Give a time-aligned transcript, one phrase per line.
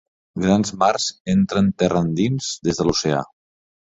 [0.43, 3.21] Grans mars entren terra endins des de l'oceà.